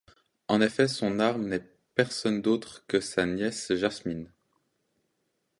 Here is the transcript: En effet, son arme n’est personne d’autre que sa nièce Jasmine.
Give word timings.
En 0.47 0.61
effet, 0.61 0.87
son 0.87 1.19
arme 1.19 1.45
n’est 1.49 1.69
personne 1.93 2.41
d’autre 2.41 2.83
que 2.87 2.99
sa 2.99 3.27
nièce 3.27 3.71
Jasmine. 3.75 4.31